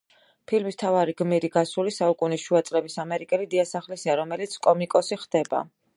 ფილმის 0.51 0.77
მთავარი 0.77 1.13
გმირი 1.19 1.51
გასული 1.57 1.93
საუკუნის 1.99 2.45
შუა 2.47 2.63
წლების 2.71 2.97
ამერიკელი 3.05 3.47
დიასახლისია, 3.53 4.17
რომელიც 4.23 4.57
კომიკოსი 4.69 5.25
ხდება. 5.27 5.63